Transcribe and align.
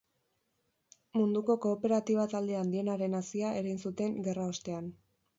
Munduko 1.17 1.55
kooperatiba-talde 1.65 2.55
handienaren 2.61 3.17
hazia 3.19 3.51
erein 3.59 3.77
zuten 3.83 4.17
gerraostean. 4.29 4.89